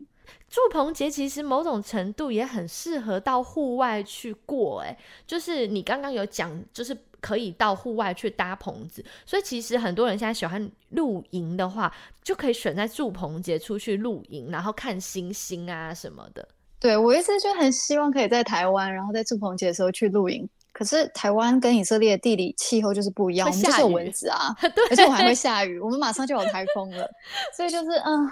[0.48, 6.96] 住棚节其实某种程度也很适合到户外去过，哎，就是你刚刚有讲，就是。
[7.18, 16.46] 可以到户外去搭棚子，所以其实很多人现在喜欢露营的话，就可以选在住棚节出去露营，然后看星星啊什么的。
[16.78, 20.48] 对我一直就很希望可以在台湾，然后在住棚节的时候去露营。
[20.76, 24.54] 可是台湾跟以色列的地理气候就是不一样，我们就是有蚊子啊，
[24.90, 27.08] 而且我还会下雨，我们马上就有台风了，
[27.56, 28.30] 所以就是嗯。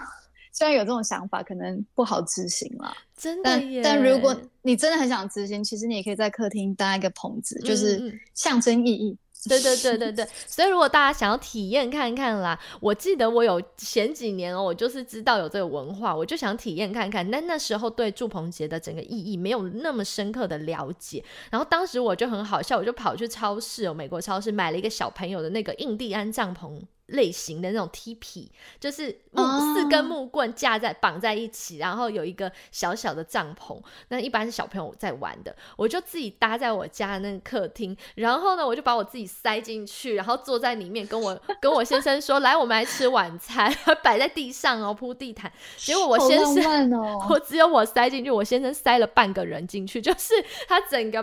[0.57, 2.97] 虽然有这种想法，可能不好执行了。
[3.17, 9.19] 真的，但但如果你真的很想执行，其实你也可以在客厅搭一个棚子，就是象征意义。
[9.49, 10.29] 对对对对对。
[10.47, 17.29] 所以如果大家想要体验看看啦，我记得我有前几年哦，我就是知道有这个文化，我就想体验看看。
[17.31, 21.25] 但那时候对祝鹏节的整个意义没有那么深刻的了解。
[21.51, 26.81] 然后当时我就很好笑，我就跑去超市哦，美国超市买了一个小朋友的那个印第安帐篷。
[27.09, 33.79] 类型的那种踢皮，就是木四根木棍架在绑在一起，然后有一个小小的帐篷。
[34.09, 43.71] 那一般是小朋友在玩的，我就自己搭在我家的那个客厅，然后呢，我就把我自己塞进去，然后坐在里面，跟我跟我先生说：“来，我们来吃晚餐。
[44.03, 45.53] ”摆在地上哦，铺地毯。
[45.77, 46.91] 结果我先生，
[47.29, 50.33] 我只有我塞进去，我先生塞了半个人进去， 就是
[50.67, 51.23] 他整个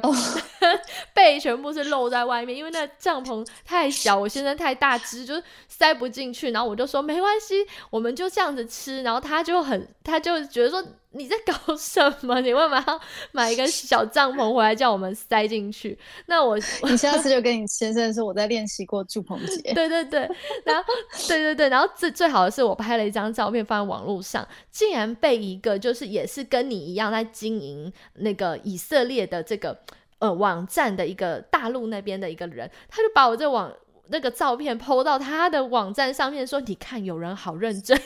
[1.13, 5.41] 背全部是露在外面，因为那帐篷太小，我先生太大只，就。
[5.71, 9.01] 塞不进去，然后我就说没关系，我们就这样子吃。
[9.03, 12.41] 然后他就很，他就觉得说你在搞什么？
[12.41, 15.97] 你为什么要买一个小帐篷回来叫我们塞进去？
[16.25, 19.73] 那 我你下次就跟你先生说我在练习过祝棚节。
[19.73, 20.29] 对对对，
[20.65, 20.93] 然后
[21.27, 29.79] 对对对，然后最最好的是我拍了一张照片放在网络上，竟然被一个就是也是跟你一样在经营那个以色列的这个
[30.19, 33.73] 呃网站的一个大陆那边的一个人，他就把我这网。
[34.11, 37.97] 那个照片 PO 到他的网站上面，说：“你看，有人好认真，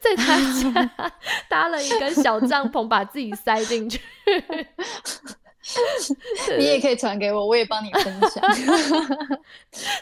[0.00, 1.12] 在他家
[1.48, 4.00] 搭了一个小帐篷，把自己塞进去。”
[6.58, 8.42] 你也可以传给我，我也帮你分享。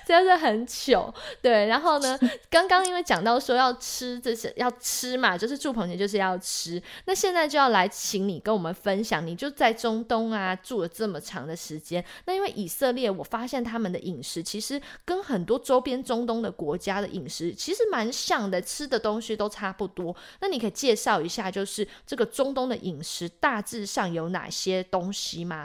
[0.07, 1.67] 真的是很糗，对。
[1.67, 6.81] 然后呢，刚刚因为讲到说要吃这些，要吃嘛，就是住棚节就是要吃。
[7.07, 12.05] 那现在就要来请你跟我们分享，你就在中东啊住了这么长的时间。
[12.27, 20.15] 那因为以色列，我发现他们的饮食其实跟很多周边中东的国家的饮食其实蛮像的，吃的东西都差不多。
[20.41, 25.56] 那你可以介绍一下，就是这个中东的饮食大致上有哪些东西吗？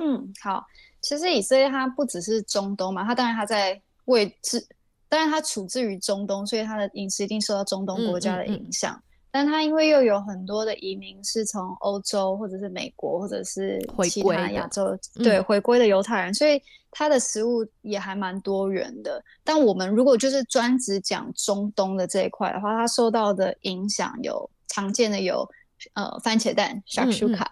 [0.00, 0.64] 嗯，好。
[1.00, 4.66] 其实以色列它不只是中东嘛，它当然它在位置，
[5.08, 8.98] 当然它处置于中东，所以它的饮食一定受到中东国家的影响。
[9.30, 13.78] 但它因为又有很多的移民是从欧洲或者是美国或者是
[14.08, 19.22] 其他亚洲对回归的犹太人，所以它的食物也还蛮多元的。
[19.42, 25.46] 但我们如果就是专职讲中东的这一块的话，它受到的影响有常见的有
[25.94, 27.44] 呃番茄蛋 （shakshuka）。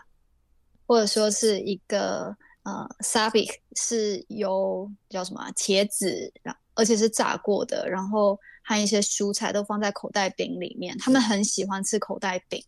[0.92, 10.94] 或者说是一个呃，sabi 是由叫什么茄子，然而且是炸过的，然后和一些蔬菜都放在口袋饼里面。
[10.98, 12.62] 他们很喜欢吃口袋饼，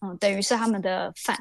[0.00, 1.38] 嗯，等于是他们的饭。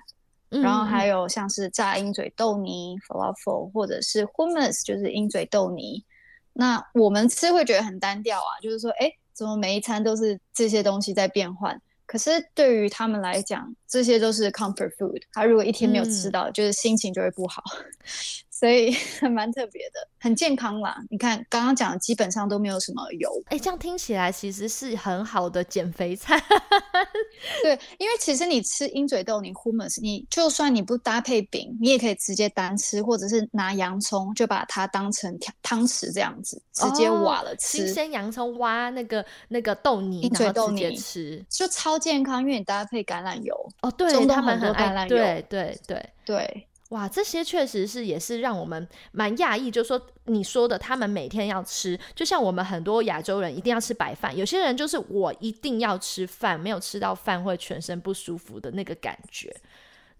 [0.50, 6.04] 然后还有像是炸鹰嘴豆泥 （falafel） 或者是 hummus，就是鹰嘴豆泥。
[6.52, 11.82] 那我们吃会觉得很单调啊，就是说，哎，怎么每一餐都是这些东西在变换？
[12.06, 15.22] 可是对于他们来讲，这些都是 comfort food。
[15.34, 17.63] 他如果一天没有吃到，就是心情就会不好。
[18.58, 20.98] 所以 还蛮特别的，很健康啦。
[21.10, 23.30] 你看刚刚讲的，基本上都没有什么油。
[23.48, 26.41] 哎，这样听起来其实是很好的减肥餐。
[27.62, 37.80] 对，因为其实你吃鹰嘴豆，你 hummus，你就算你不搭配饼，你也可以直接单吃，或者是拿洋葱就把它当成汤匙这样子，直接挖了吃。
[37.80, 43.54] 新鲜洋葱挖那个那个豆泥，鹰嘴豆泥吃，就超健康，因为你搭配橄榄油。
[43.82, 45.10] 哦，对，他们很橄榄油。
[45.10, 46.68] 对对对对。
[46.95, 59.53] 哇，这些确实是也是让我们蛮讶异，就是说你说的，他们每天要吃，就像我们很多亚洲人一定要吃白饭，有些人就是我一定要吃饭，没有吃到饭会全身不舒服的那个感觉。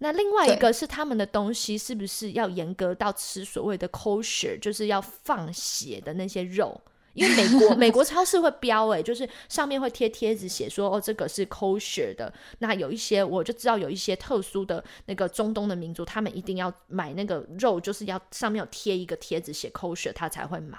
[0.00, 6.78] 那另外一个是他们的东西是不是要严格到吃所谓的 kosher，就是要放血的那些肉？
[7.16, 12.32] 因为美国美国超市会标哎，就是上面会贴贴纸写说哦，这个是 kosher 的。
[12.58, 20.78] 那有一些我就知道有一些特殊的那个中东的民族，他们一定要买那个肉，就是要上面有贴一个贴纸写 kosher，他才会买。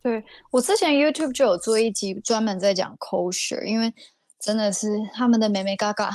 [0.00, 3.92] 对我之前 YouTube 就有做一集专门在讲 kosher，因为
[4.40, 6.10] 真的是他们的美美嘎嘎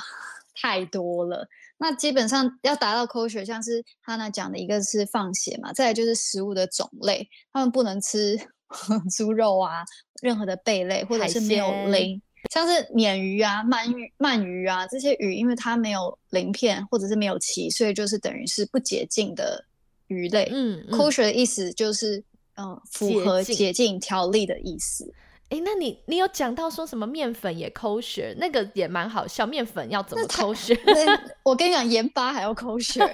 [0.59, 1.47] 太多了。
[1.77, 8.39] 那基本上要达到 kosher，像是他那讲的一个是放血嘛，再来就是食物的种类，他们不能吃。
[9.15, 9.83] 猪肉啊，
[10.21, 19.63] 任何的贝类或者是没有鳞，像是鲶鱼啊、鳗鱼、鳗鱼啊这些鱼，因为它没有鳞片或者是没有鳍，所以就是等于是不洁净的
[20.07, 20.49] 鱼类。
[20.51, 22.23] 嗯，kosher 的意思就是
[22.55, 25.13] 嗯，符合洁净条例的意思。
[25.49, 29.45] 哎，那你你有讲到说什么面粉也抠血，那个也蛮好笑。
[29.45, 30.75] 面粉要怎么抠血？
[31.43, 33.07] 我跟你讲，盐巴还要抠血 要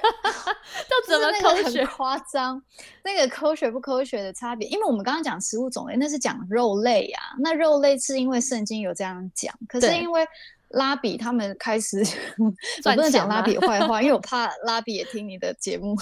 [1.05, 1.85] 怎么抠血？
[1.87, 2.61] 夸张，
[3.03, 7.19] 那个抠血不抠血的差别，因为我们刚刚讲食物种类，那是讲肉类呀。
[7.39, 10.25] 那肉类是因为圣经有这样讲，可是因为
[10.69, 12.01] 拉比他们开始，
[12.85, 15.93] 我不能讲拉比坏话，因为我怕拉比也听你的节目。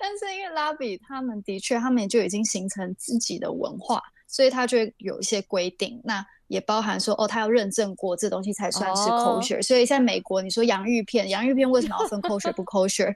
[0.00, 4.02] 但是因为拉比他们的确，他们就已经形成自己的文化。
[4.28, 9.62] 所以它就会有一些规定，那也包含说，哦，他要认证过这东西才算是 kosher。
[9.62, 13.14] 所以在美国，你说洋芋片，洋芋片为什么要分 kosher 不 kosher？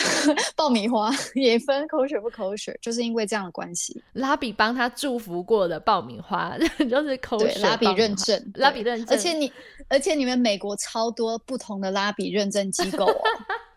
[0.54, 4.02] 爆米花 也分 kosher 不 kosher，就是因为这样的关系。
[4.12, 6.58] 拉比帮他祝福过的爆米花
[6.90, 7.58] 就是 kosher。
[7.60, 9.16] 拉比认证，拉比认证。
[9.16, 9.50] 而且你，
[9.88, 13.22] 而且你们美国超多不同的拉比认证机构哦，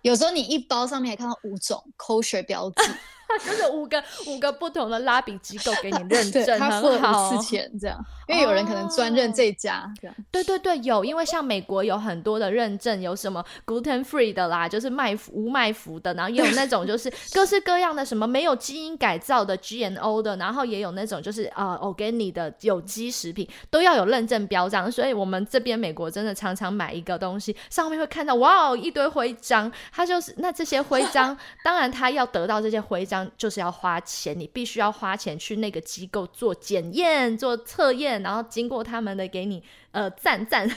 [0.08, 2.84] 有时候你一包上面还看到五种 kosher 标志。
[3.46, 10.16] 就是五个五个不同的拉比机构给你 认证，他付了五次钱这样，因为有人可能专认这家这样。
[10.32, 24.90] 对对对，有，因为像美国有很多的认证，有什么 gluten free 的啦，就是麦无麦麸的，然后也有那种就是 各式各样的什么没有基因改造的 GMO 的，然后也有那种就是啊 organic 的有机食品都要有认证标章。
[24.90, 33.28] 所以我们这边美国真的常常买一个东西，上面会看到哇哦一堆徽章，它就是那这些徽章，当然他要得到这些徽章。
[33.36, 40.70] 就是要花钱，你必须要花钱去那个机构做检验、做测验，然后经过他们的给你呃赞赞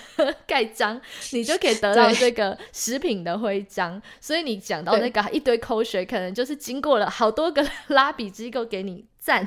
[0.47, 0.99] 盖章，
[1.33, 4.01] 你就可以得到这个食品的徽章。
[4.23, 9.47] 所以你讲到那个一堆口水，可能就是经过了好多个拉比机构给你赞，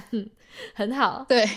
[0.76, 1.26] 很好。
[1.28, 1.50] 对。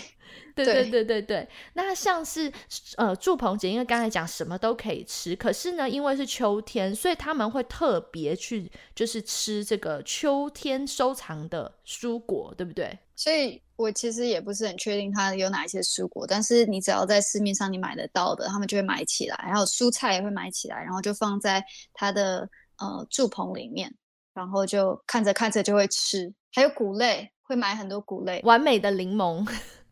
[0.65, 2.51] 对对对对对，那像是
[2.97, 12.97] 呃祝鹏姐，因为刚才讲什么都可以吃，可是呢，因为是秋天，所以他们会特别去就是吃这个秋天收藏的蔬果，对不对？
[13.15, 22.47] 所以我其实也不是很确定它有哪一些蔬果，但是你只要在市面上你买得到的，他们就会买起来，然后蔬菜也会买起来，然后就放在它的
[22.77, 23.91] 呃祝棚里面，
[24.33, 29.47] 然后就看着看着就会吃，还有谷类会买很多谷类，完美的柠檬。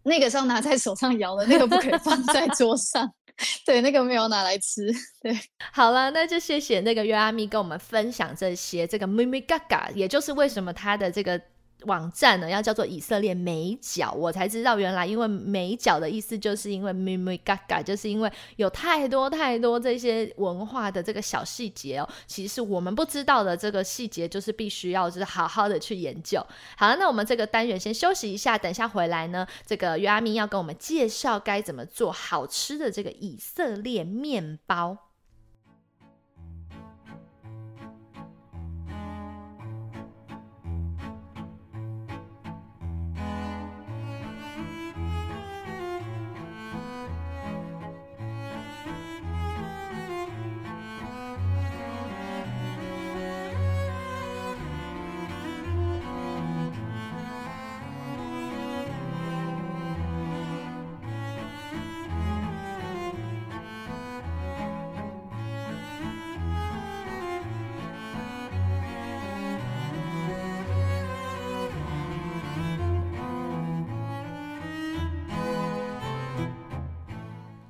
[0.05, 3.11] 那个是要拿在手上摇的，那个不可以放在桌上。
[3.65, 4.81] 对，那个没有拿来吃。
[5.21, 5.37] 对，
[5.73, 8.87] 好了，那就谢谢那个约阿咪跟我们分享这些。
[8.87, 11.41] 这个咪咪嘎嘎，也就是为什么他的这个。
[11.85, 26.45] 网站呢要叫做以色列美角，我才知道原来因为美角的意思就是因为咪咪嘎嘎就是因为有太多太多这些文化的这个小细节哦，其实我们不知道的这个细节就是必须要就是好好的去研究。
[26.77, 35.04] 好了，那我们这个单元先休息一下，等下回来呢，这个约阿咪要跟我们介绍该怎么做好吃的这个以色列面包。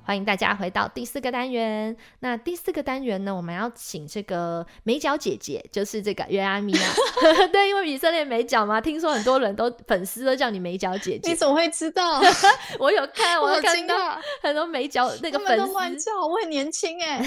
[0.06, 1.96] 欢迎大家回到第四个单元。
[2.20, 6.80] 那第四个单元呢，我们要请这个美角姐姐，就是这个约阿米亚。
[7.50, 11.30] 对，因为以色列美角嘛，听说很多人都粉丝都叫你美角姐姐。
[11.30, 12.22] 你怎么会知道？
[12.78, 15.58] 我有看，我有看到很多美角那个粉
[15.98, 17.20] 丝叫我很年轻哎，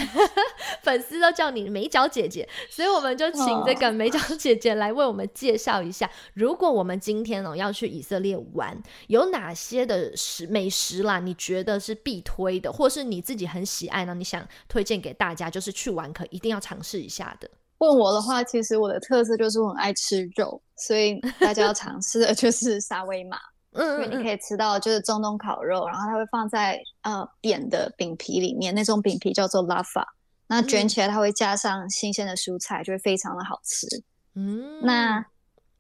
[0.82, 11.20] 粉丝都叫你美角姐姐，所以我们就请这个美角姐姐来为我们介绍一下，如果我们今天哦要去以色列玩，有哪些的食美食啦？
[11.20, 12.69] 你觉得是必推的？
[12.72, 14.14] 或是你自己很喜爱呢？
[14.14, 17.50] 你想推荐给大家，就是去玩可一定要尝试一下的。
[17.80, 23.38] 问我的话，其实我的特色就是我很爱吃肉，所以大家要尝试的就是沙威玛。
[23.72, 30.16] 嗯，因为你可以吃到就是中东烤肉，然后它会放在呃扁的饼皮里面，那种饼皮叫做拉法，
[30.48, 33.86] 那卷起来它会加上新鲜的蔬菜，就会非常的好吃。
[34.34, 35.24] 嗯，那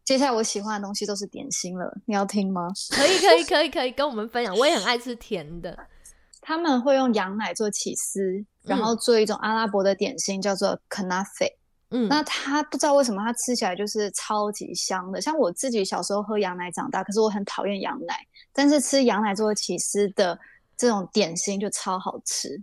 [0.06, 2.70] 接下来我喜欢的东西都是点心了，你要听吗？
[2.92, 4.56] 可以，可以，可以，可以跟我们分享。
[4.56, 5.78] 我也很爱吃甜的。
[6.42, 11.52] 他们会用羊奶做起司，然后做一种阿拉伯的点心，叫做 kanafe。
[11.92, 15.20] 嗯，那它不知道为什么它吃起来就是超级香的。
[15.20, 18.16] 像我自己小时候喝羊奶长大，可是我很讨厌羊奶，
[18.54, 20.40] 但是吃羊奶做的起司的
[20.78, 22.62] 这种点心就超好吃。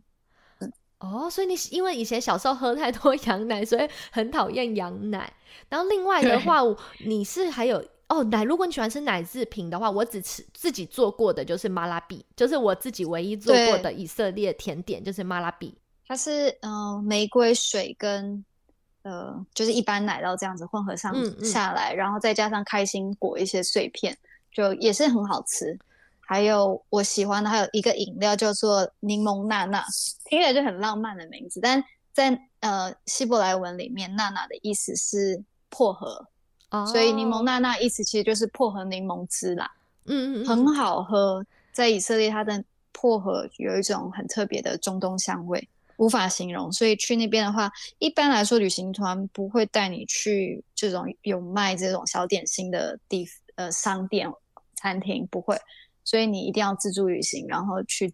[0.60, 5.32] 嗯，哦，所以你因为以前小时候喝太多 羊奶，所以很讨厌羊奶。
[5.68, 6.60] 然后另外的话，
[7.04, 7.84] 你是还有。
[8.08, 15.76] 哦，奶，如果你喜欢吃奶制品的话，我只吃自己做过的就是马拉比，就是我自己唯一做过的以色列甜点就是马拉比。
[16.06, 18.44] 它是嗯玫瑰水跟
[19.02, 24.16] 呃就是一般奶酪这样子混合上下来，然后再加上开心果一些碎片，
[24.52, 25.76] 就也是很好吃。
[26.20, 29.84] 还有我喜欢的还有一个饮料叫做柠檬娜娜，
[30.26, 31.82] 听起来就很浪漫的名字，但
[32.12, 36.24] 在呃希伯来文里面娜娜的意思是薄荷。
[36.86, 39.70] 所以柠檬娜娜意思其实就是薄荷柠檬汁啦，
[40.06, 41.44] 嗯嗯，很好喝。
[41.72, 42.62] 在以色列，它的
[42.92, 46.72] 薄荷有一种很特别的中东香味，无法形容。
[46.72, 54.30] 所以去那边的话，一般来说旅行团不会带你去这种有卖这种小点心的地呃商店
[54.74, 55.56] 餐厅，不会。
[56.02, 58.12] 所以你一定要自助旅行，然后去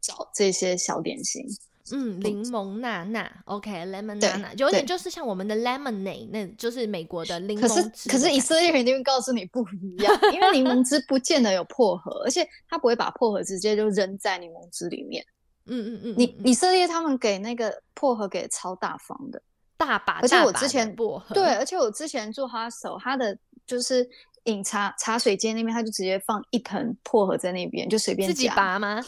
[0.00, 1.44] 找这些小点心。
[1.92, 7.82] 嗯，柠檬娜娜，OK，lemon 娜娜，有点就是像我们的 lemonade，那就是美国的柠檬汁。
[7.82, 15.22] 可是，可是以色列人一定会告诉你不一样，因为柠檬汁不见得有薄荷，而且他不会把薄荷直接就扔在柠檬汁里面。
[15.66, 19.42] 嗯嗯嗯，你以色列他们给那个薄荷给超大方的，
[19.76, 24.08] 大把，而且我之前薄荷，对，而且我之前做花手，他的就是
[24.44, 29.02] 饮茶茶水间那边，他就直接放一盆薄荷在那边，就随便自己拔吗？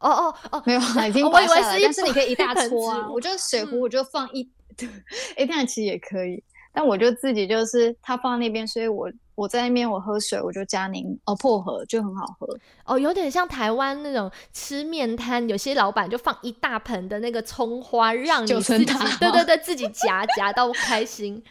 [0.00, 3.08] 哦哦哦，没有，已经拔下来，但是你可以一大撮啊。
[3.10, 4.48] 我就水壶，我就放一，
[5.36, 6.42] 哎，这样其实也可以。
[6.72, 12.56] 但我就自己就是它放那边，所以我我在那边我喝水，我就加柠哦薄荷就很好喝。
[12.84, 21.42] 哦，有点像台湾那种吃面摊，有些老板就放一大盆的那个葱花，让你自己对对 对自己夹夹到开心。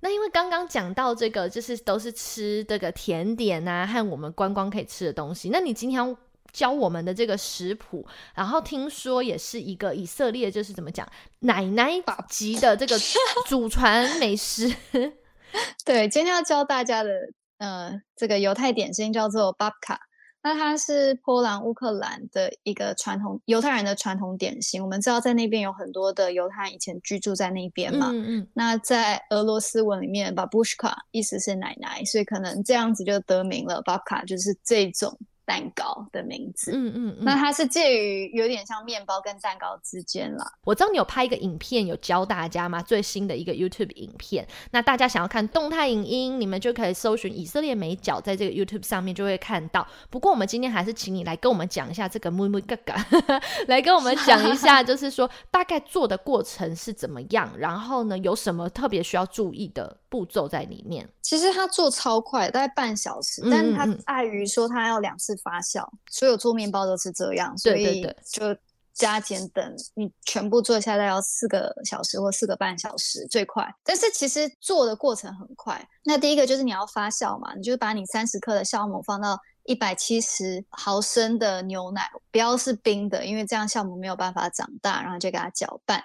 [0.00, 5.48] 那因为刚刚讲到这个，就是都是吃这个甜点啊，和我们观光可以吃的东西。
[5.50, 6.14] 那你今天？
[6.52, 11.06] 教我们的这个食谱，然后听说也是一个以色列，就是怎么讲
[11.40, 11.92] 奶奶
[12.28, 12.98] 级的这个
[13.46, 14.74] 祖传美食。
[15.84, 17.10] 对，今天要教大家的，
[17.58, 19.96] 呃，这个犹太点心叫做 babka，
[20.42, 24.82] 那它是波兰乌克兰的一个传统犹太人的传统点心。
[24.82, 28.48] 我们知道在那边有很多的犹太人以前居住在那边嘛，嗯嗯。
[28.52, 35.18] 那在俄罗斯文里面，babushka 意思是奶奶，所以可能这样子就得名了 babka，就是这种。
[35.48, 40.44] 蛋糕的名字，嗯嗯，那它是介于有点像面包跟蛋糕之间啦。
[40.62, 42.82] 我知道你有拍一个影片，有教大家吗？
[42.82, 44.46] 最新的一个 YouTube 影片。
[44.72, 49.88] 那大家想要看动态影音，你们就可以搜寻以色列美角，在这个 YouTube 上面就会看到。
[50.10, 53.06] 不过我们今天还是请你来跟我们讲一下这个木木嘎嘎，
[53.68, 61.08] 来跟我们讲一下，就是说大概做的过程是怎么样，然后呢有什么特别需要注意的步骤在里面。
[61.22, 65.37] 其实它做超快，大概半小时，但是它碍于说它要两次。
[65.38, 68.56] 发酵，所有做面包都是这样，所以就
[68.92, 73.72] 加减等，你全部做下来要四个小时或四个半小时最快。
[73.84, 75.88] 但是其实做的过程很快。
[76.04, 86.02] 那第一个就是你要发酵嘛，你就把你三十克的酵母放到一百七十毫升的牛奶，不要是冰的，因为这样酵母没有办法长大，然后就给它搅拌。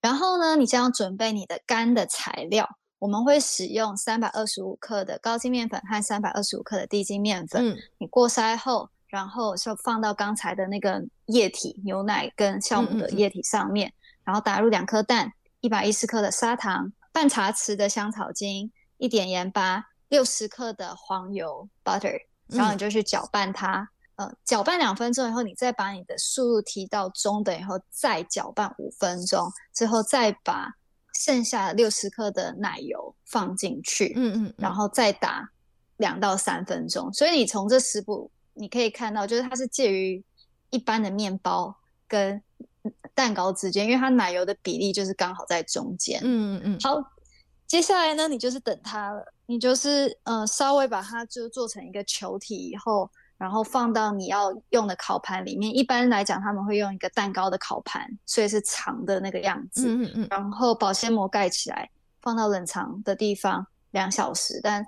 [0.00, 2.68] 然后呢，你将要准备你的干的材料。
[3.02, 7.70] 我们会使用三百二十五克的高筋面粉和三百二十五克的低筋面粉。
[7.70, 13.92] 嗯，你过筛后，然后就放到刚才的那个液体牛奶跟酵母的液体上面，
[14.22, 15.32] 然后打入两颗蛋，
[15.62, 23.88] 一百一十克的砂糖，半茶匙的香草精，一点盐巴，六十克的黄油 butter，然后你就去搅拌它。
[24.14, 30.72] 呃，搅拌两分钟以后，你再把你的速度提到中等以后，再搅拌五分钟，之后再把。
[31.12, 35.50] 剩下六十克的奶油放进去，嗯嗯，然后再打
[35.98, 37.12] 两到三分钟。
[37.12, 40.22] 所以你从这食谱你可以看到，就是它是介于
[40.70, 41.74] 一般的面包
[42.08, 42.42] 跟
[43.14, 46.20] 蛋糕之间，因为它奶油的比例就是刚好在中间。
[46.22, 46.78] 嗯嗯嗯。
[46.80, 47.02] 好，
[47.66, 53.10] 接下来呢，你就是等它了，你就是呃稍微把它就做成一个球体以后。
[53.42, 55.76] 然后放到你要用的烤盘里面。
[55.76, 59.88] 一般来讲，他们会用一个蛋糕的烤盘，所以是长的那个样子。
[59.88, 60.28] 嗯嗯嗯。
[60.30, 61.90] 然后保鲜膜盖起来，
[62.20, 64.60] 放到冷藏的地方两小时。
[64.62, 64.86] 但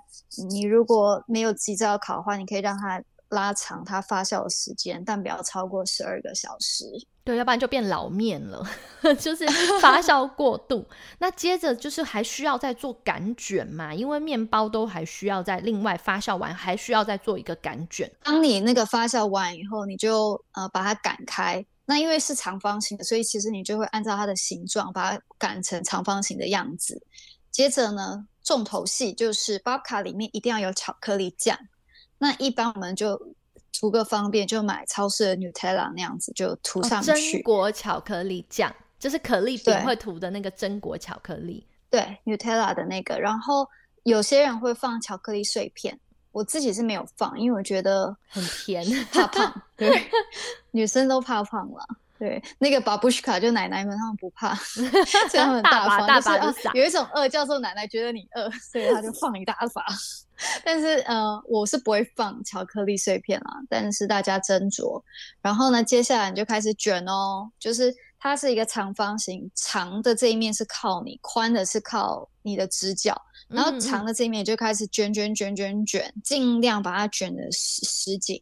[0.49, 6.85] 你如果没有急着要烤的话，你可以让它拉长它发酵的时间，但不要超过十二个小时。
[7.25, 8.63] 对，要不然就变老面了，
[9.19, 9.47] 就是
[9.81, 10.87] 发酵过度。
[11.17, 18.09] 那接着就是还需要再做擀卷嘛，因为面包都还需要再另外发酵完，还需要再做一个擀卷。
[18.21, 21.65] 当你那个发酵完以后，你就呃把它擀开。
[21.87, 27.01] 那因为是长方形的，所以其实你就会按照它的形状把它擀成长方形的样子。
[27.49, 31.57] 接着呢，重头戏就是巴卡里面一定要有巧克力酱。
[32.19, 33.19] 那一般我们就。
[33.79, 37.11] 图个方便，就买超市的 Nutella 那样子，就涂上去。
[37.11, 41.65] 榛果巧克力酱，就是可丽饼会涂的那个榛果巧克力。
[41.89, 43.19] 对，Nutella 的那个。
[43.19, 43.67] 然后
[44.03, 45.99] 有些人会放巧克力碎片，
[46.31, 49.61] 我自己是没有放，因为我觉得很甜， 怕胖。
[49.75, 50.09] 对，
[50.71, 51.85] 女生都怕胖了。
[52.17, 59.83] 对，那个 Babushka 就奶奶们他们不怕， 所以他们大把大把的有一种饿叫做奶奶觉得你饿，所以他就放一大把。
[60.63, 65.01] 但是呃，我是不会放巧克力碎片啦，但是大家斟酌。
[65.41, 78.41] 然后呢，接下来你就开始卷哦，就是它是一个长方形，长的这一面是靠你，宽的是靠你的直角，然后长的这一面就开始卷卷卷卷卷，尽量把它卷的实实紧。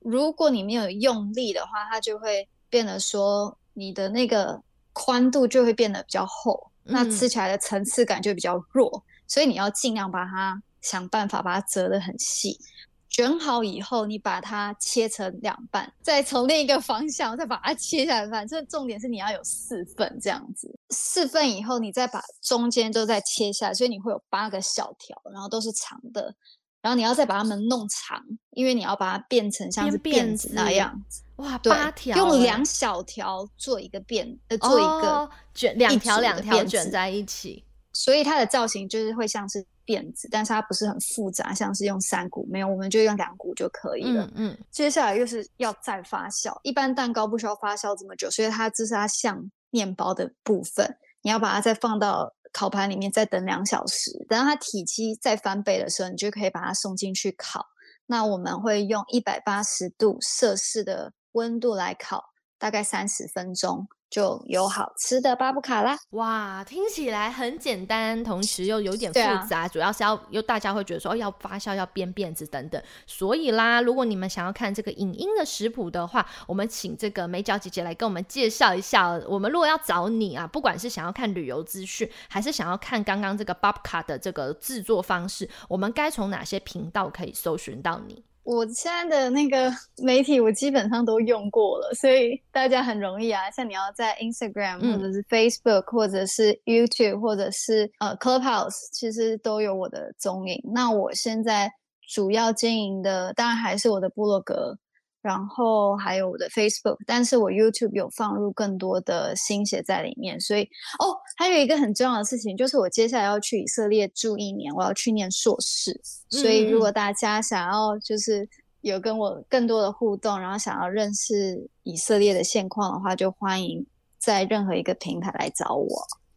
[0.00, 4.62] 如果你没有用力的话，它就会变得说你的那个
[4.92, 12.60] 宽度就会变得比较厚，那吃起来的层次感就比较弱，所以你要尽量把它想办法把它折得很细。
[13.08, 18.28] 卷好以后，你把它切成两半，再从另一个方向再把它切下来。
[18.28, 26.34] 反正重点是你要有四份这样子，四份以后你再把中间都再切下来，所以你会有八个小条，然后都是长的。
[26.82, 28.20] 然后你要再把它们弄长，
[28.50, 31.22] 因为你要把它变成像是辫子那样子。
[31.36, 39.64] 哇，八条，用两小条做一个辫，呃，做一个卷，两条两条卷在一起，所以它的造型就是会像是。
[39.86, 44.30] 辫子，但是它不是很复杂，像是用三股，没有，我们就用两股就可以了。
[44.34, 57.66] 嗯，接下来又是要再发酵，一般蛋糕不需要发酵这么久，所以它这是它像面包的部分，你要把它再放到烤盘里面，再等两小时，等到它体积再翻倍的时候，你就可以把它送进去烤。
[58.06, 62.22] 那我们会用一百八十度摄氏的温度来烤，
[62.58, 63.86] 大概三十分钟。
[64.10, 65.98] 就有好吃的巴布卡啦！
[66.10, 72.80] 哇，听起来很简单，同时又有点复杂，主要是要又大家会觉得说哦，要发酵，要编辫子等等。
[73.08, 79.20] 所以啦，如果你们想要看这个影音的食谱的话，我们请这个美角姐姐来跟我们介绍一下。
[79.26, 88.22] 我们如果要找你啊，不管是想要看旅游资讯，还是想要看刚刚这个巴布卡的这个制作方式，我们该从哪些频道可以搜寻到你？
[88.44, 89.72] 我现在的那个
[90.02, 93.50] 媒体，我基本上都用过了，所以大家很容易啊。
[93.50, 100.60] 像你要在 Instagram 或者是 Facebook 或者是 YouTube 或者是呃 Clubhouse，其实都有我的踪影。
[100.72, 101.70] 那我现在
[102.06, 104.78] 主要经营的，当然还是我的部落格。
[105.24, 110.64] 然后还有我的 Facebook，但是我 YouTube 有放入更多的心血在里面，所以
[110.98, 115.98] 哦，还有一个很重要的事情，就是我接下来要去以色列住一年，我要去念硕士，
[116.28, 118.46] 所以如果大家想要就是
[118.82, 123.86] 有跟我更多的互动，然后想要认识以色列的现况的话，就欢迎
[124.18, 125.88] 在任何一个平台来找我。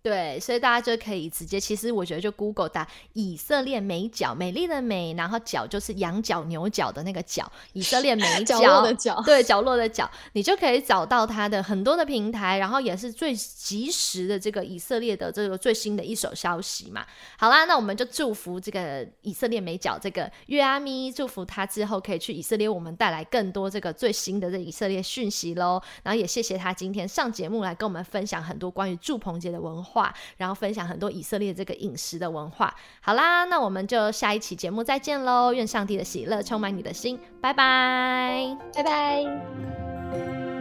[0.07, 17.05] 对，所以大家就可以直接，其实我觉得就 Google 打以色列美角，美丽的美，然后角就是羊角、牛角的那个角，以色列美 角的角，对，角落的角，你就可以找到它的很多的平台，然后也是最及时的这个以色列的这个最新的一手消息嘛。
[17.37, 25.81] 好啦，那我们就祝福这个以色列美角这个月阿咪，祝福他之后可以去以色列，我们带来更多这个最新的这以色列讯息喽。
[26.03, 29.96] 然后也谢谢他今天上节目来跟我们分享很多关于祝棚节的文化。
[29.97, 32.71] 话，然后分享很多以色列这个饮食的文化。
[33.01, 35.51] 好啦，那我们就下一期节目再见喽！
[35.53, 40.56] 愿上帝的喜乐充满你的心，拜拜，拜拜。